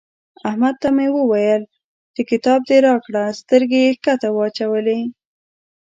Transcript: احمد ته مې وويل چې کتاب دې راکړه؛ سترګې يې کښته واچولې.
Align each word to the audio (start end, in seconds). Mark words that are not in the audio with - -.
احمد 0.49 0.75
ته 0.81 0.89
مې 0.95 1.07
وويل 1.15 1.61
چې 2.15 2.21
کتاب 2.31 2.59
دې 2.69 2.77
راکړه؛ 2.87 3.23
سترګې 3.41 3.79
يې 3.85 3.91
کښته 4.03 4.29
واچولې. 4.33 4.99